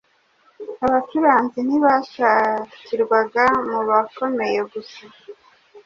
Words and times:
Abacuranzi 0.85 1.59
ntibashakirwaga 1.67 3.45
mu 3.69 3.79
bakomeye 3.89 4.59
gusa 4.71 5.03